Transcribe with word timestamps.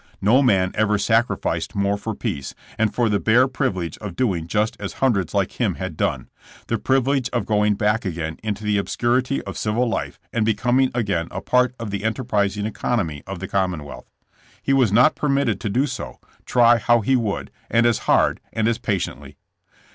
No 0.19 0.41
man 0.41 0.71
ever 0.73 0.97
sacrificed 0.97 1.75
more 1.75 1.95
for 1.95 2.15
peace, 2.15 2.55
and 2.79 2.91
for 2.91 3.07
the 3.07 3.19
bare 3.19 3.47
privilege 3.47 3.99
of 3.99 4.15
doing 4.15 4.47
just 4.47 4.75
as 4.79 4.93
hundreds 4.93 5.35
like 5.35 5.59
him 5.61 5.75
had 5.75 5.95
done— 5.95 6.27
the 6.65 6.79
privilege 6.79 7.29
of 7.29 7.45
going 7.45 7.75
back 7.75 8.03
again 8.03 8.39
into 8.41 8.63
the 8.63 8.79
obscurity 8.79 9.43
of 9.43 9.59
civil 9.59 9.87
life 9.87 10.19
and 10.33 10.43
be 10.43 10.55
coming 10.55 10.89
again 10.95 11.27
a 11.29 11.39
part 11.39 11.75
of 11.77 11.91
the 11.91 12.03
enterprising 12.03 12.65
economy 12.65 13.21
of 13.27 13.37
the 13.37 13.47
commonwealth. 13.47 14.09
He 14.59 14.73
was 14.73 14.91
not 14.91 15.13
permitted 15.13 15.61
to 15.61 15.69
do 15.69 15.85
so, 15.85 16.17
try 16.47 16.79
how 16.79 17.01
he 17.01 17.15
would, 17.15 17.51
and 17.69 17.85
as 17.85 17.99
hard, 18.09 18.39
and 18.51 18.67
as 18.67 18.79
patiently. 18.79 19.37